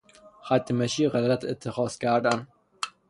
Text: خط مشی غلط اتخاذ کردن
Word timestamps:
خط 0.47 0.71
مشی 0.71 1.07
غلط 1.07 1.45
اتخاذ 1.45 1.97
کردن 1.97 2.47